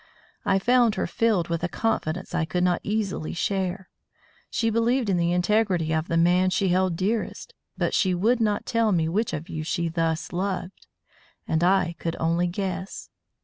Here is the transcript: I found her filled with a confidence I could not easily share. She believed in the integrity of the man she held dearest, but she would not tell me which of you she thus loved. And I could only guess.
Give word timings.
I 0.45 0.57
found 0.57 0.95
her 0.95 1.05
filled 1.05 1.49
with 1.49 1.63
a 1.63 1.67
confidence 1.69 2.33
I 2.33 2.43
could 2.43 2.63
not 2.63 2.79
easily 2.81 3.33
share. 3.35 3.87
She 4.49 4.71
believed 4.71 5.11
in 5.11 5.17
the 5.17 5.31
integrity 5.31 5.93
of 5.93 6.07
the 6.07 6.17
man 6.17 6.49
she 6.49 6.69
held 6.69 6.95
dearest, 6.95 7.53
but 7.77 7.93
she 7.93 8.15
would 8.15 8.41
not 8.41 8.65
tell 8.65 8.91
me 8.91 9.07
which 9.07 9.31
of 9.31 9.47
you 9.47 9.63
she 9.63 9.89
thus 9.89 10.33
loved. 10.33 10.87
And 11.47 11.63
I 11.63 11.95
could 11.99 12.15
only 12.19 12.47
guess. 12.47 13.11